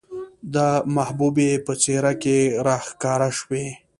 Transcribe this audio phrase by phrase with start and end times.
[0.53, 0.55] د
[0.95, 3.65] محبوبې په څېره کې راښکاره شوې،